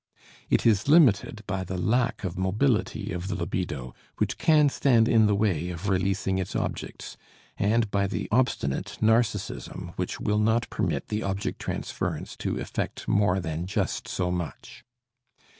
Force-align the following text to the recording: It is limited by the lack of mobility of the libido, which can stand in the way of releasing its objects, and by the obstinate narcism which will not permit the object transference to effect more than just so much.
It 0.49 0.65
is 0.65 0.87
limited 0.87 1.43
by 1.45 1.63
the 1.63 1.77
lack 1.77 2.23
of 2.23 2.35
mobility 2.35 3.11
of 3.13 3.27
the 3.27 3.35
libido, 3.35 3.93
which 4.17 4.39
can 4.39 4.69
stand 4.69 5.07
in 5.07 5.27
the 5.27 5.35
way 5.35 5.69
of 5.69 5.89
releasing 5.89 6.39
its 6.39 6.55
objects, 6.55 7.17
and 7.55 7.91
by 7.91 8.07
the 8.07 8.27
obstinate 8.31 8.97
narcism 8.99 9.93
which 9.97 10.19
will 10.19 10.39
not 10.39 10.67
permit 10.71 11.09
the 11.09 11.21
object 11.21 11.59
transference 11.59 12.35
to 12.37 12.57
effect 12.59 13.07
more 13.07 13.39
than 13.39 13.67
just 13.67 14.07
so 14.07 14.31
much. 14.31 14.83